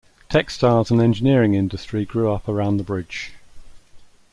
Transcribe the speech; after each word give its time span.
Textiles 0.29 0.89
and 0.89 0.99
engineering 0.99 1.53
industry 1.53 2.05
grew 2.05 2.31
up 2.33 2.49
around 2.49 2.77
the 2.77 2.83
bridge. 2.83 3.33